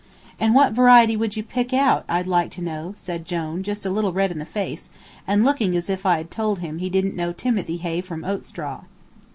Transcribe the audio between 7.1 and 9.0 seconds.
know timothy hay from oat straw.